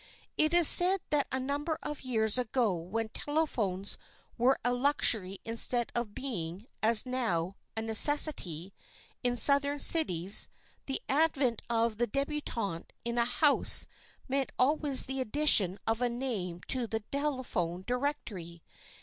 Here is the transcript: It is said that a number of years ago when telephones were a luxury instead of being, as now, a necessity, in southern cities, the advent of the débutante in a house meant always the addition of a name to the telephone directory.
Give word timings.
It 0.35 0.51
is 0.51 0.67
said 0.67 0.99
that 1.11 1.27
a 1.31 1.39
number 1.39 1.77
of 1.83 2.01
years 2.01 2.39
ago 2.39 2.73
when 2.73 3.09
telephones 3.09 3.99
were 4.35 4.57
a 4.65 4.73
luxury 4.73 5.37
instead 5.45 5.91
of 5.93 6.15
being, 6.15 6.65
as 6.81 7.05
now, 7.05 7.51
a 7.77 7.83
necessity, 7.83 8.73
in 9.23 9.35
southern 9.35 9.77
cities, 9.77 10.49
the 10.87 10.99
advent 11.07 11.61
of 11.69 11.97
the 11.97 12.07
débutante 12.07 12.87
in 13.05 13.19
a 13.19 13.25
house 13.25 13.85
meant 14.27 14.51
always 14.57 15.05
the 15.05 15.21
addition 15.21 15.77
of 15.85 16.01
a 16.01 16.09
name 16.09 16.61
to 16.69 16.87
the 16.87 17.01
telephone 17.11 17.83
directory. 17.85 18.63